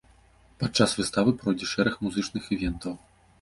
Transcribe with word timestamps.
Падчас 0.61 0.95
выставы 0.99 1.33
пройдзе 1.41 1.69
шэраг 1.73 2.01
музычных 2.07 2.49
івентаў. 2.57 2.99